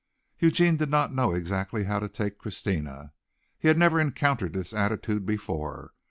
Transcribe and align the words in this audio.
Eugene 0.39 0.77
did 0.77 0.89
not 0.89 1.13
know 1.13 1.31
exactly 1.31 1.83
how 1.83 1.99
to 1.99 2.09
take 2.09 2.39
Christina. 2.39 3.13
He 3.59 3.67
had 3.67 3.77
never 3.77 3.99
encountered 3.99 4.53
this 4.53 4.73
attitude 4.73 5.27
before. 5.27 5.93